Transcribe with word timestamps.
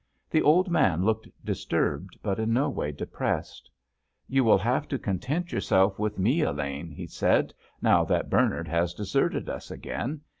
The 0.31 0.41
old 0.41 0.67
man 0.71 1.05
looked 1.05 1.27
disturbed, 1.45 2.17
but 2.23 2.39
in 2.39 2.51
no 2.51 2.69
way 2.69 2.91
depressed. 2.91 3.69
"You 4.27 4.43
will 4.43 4.57
have 4.57 4.87
to 4.87 4.97
content 4.97 5.51
yourself 5.51 5.99
with 5.99 6.17
me, 6.17 6.41
Elaine," 6.41 6.89
he 6.89 7.05
said, 7.05 7.53
"now 7.83 8.03
that 8.05 8.27
Bernard 8.27 8.67
has 8.67 8.95
deserted 8.95 9.47
us 9.47 9.69
again. 9.69 10.21